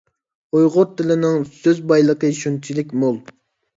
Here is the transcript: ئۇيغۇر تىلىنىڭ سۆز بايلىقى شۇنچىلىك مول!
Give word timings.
ئۇيغۇر 0.59 0.87
تىلىنىڭ 1.01 1.37
سۆز 1.57 1.83
بايلىقى 1.93 2.33
شۇنچىلىك 2.41 2.97
مول! 3.05 3.21